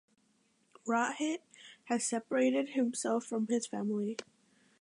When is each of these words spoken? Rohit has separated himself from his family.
Rohit 0.87 1.41
has 1.83 2.03
separated 2.03 2.69
himself 2.69 3.23
from 3.25 3.45
his 3.49 3.67
family. 3.67 4.17